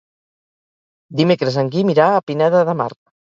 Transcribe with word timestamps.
Dimecres 1.19 1.59
en 1.65 1.69
Guim 1.77 1.93
irà 1.95 2.09
a 2.15 2.25
Pineda 2.31 2.65
de 2.73 2.77
Mar. 2.81 2.89